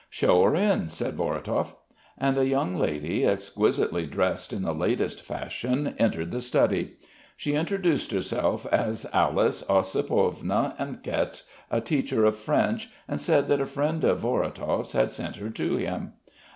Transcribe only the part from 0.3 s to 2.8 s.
her in," said Vorotov. And a young